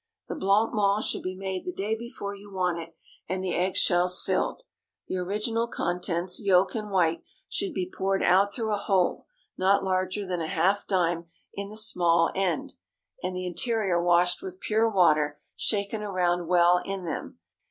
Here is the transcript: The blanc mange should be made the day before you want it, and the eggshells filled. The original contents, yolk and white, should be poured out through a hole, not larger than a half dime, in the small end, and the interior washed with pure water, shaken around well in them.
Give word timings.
The 0.27 0.33
blanc 0.35 0.73
mange 0.73 1.03
should 1.05 1.21
be 1.21 1.35
made 1.35 1.63
the 1.63 1.71
day 1.71 1.95
before 1.95 2.33
you 2.33 2.51
want 2.51 2.79
it, 2.79 2.95
and 3.29 3.43
the 3.43 3.53
eggshells 3.53 4.19
filled. 4.19 4.63
The 5.07 5.17
original 5.17 5.67
contents, 5.67 6.39
yolk 6.41 6.73
and 6.73 6.89
white, 6.89 7.21
should 7.47 7.75
be 7.75 7.87
poured 7.87 8.23
out 8.23 8.51
through 8.51 8.73
a 8.73 8.77
hole, 8.79 9.27
not 9.59 9.83
larger 9.83 10.25
than 10.25 10.41
a 10.41 10.47
half 10.47 10.87
dime, 10.87 11.25
in 11.53 11.69
the 11.69 11.77
small 11.77 12.31
end, 12.33 12.73
and 13.21 13.35
the 13.35 13.45
interior 13.45 14.01
washed 14.01 14.41
with 14.41 14.59
pure 14.59 14.89
water, 14.89 15.39
shaken 15.55 16.01
around 16.01 16.47
well 16.47 16.81
in 16.83 17.05
them. 17.05 17.37